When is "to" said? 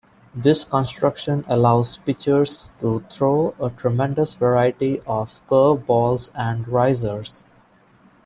2.79-3.05